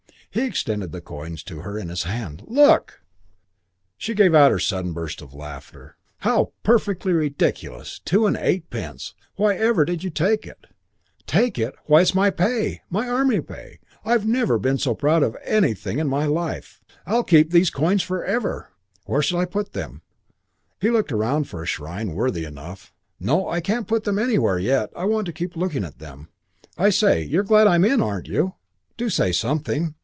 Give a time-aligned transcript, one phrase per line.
[0.33, 2.43] He extended the coins to her in his hand.
[2.47, 3.01] "Look!"
[3.97, 5.97] She gave her sudden burst of laughter.
[6.19, 7.99] "How perfectly ridiculous!
[7.99, 9.13] Two and eightpence!
[9.35, 10.67] Whyever did you take it?"
[11.27, 11.75] "Take it?
[11.87, 12.79] Why, it's my pay.
[12.89, 13.79] My army pay.
[14.05, 16.79] I've never been so proud of anything in my life.
[17.05, 18.69] I'll keep these coins forever.
[19.03, 20.01] Where shall I put them?"
[20.79, 22.93] He looked around for a shrine worthy enough.
[23.19, 24.91] "No, I can't put them anywhere yet.
[24.95, 26.29] I want to keep looking at them.
[26.77, 28.53] I say, you're glad I'm in, aren't you?
[28.95, 29.95] Do say something."